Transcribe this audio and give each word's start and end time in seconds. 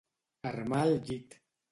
Armar 0.51 0.79
el 0.85 0.95
llit. 1.11 1.37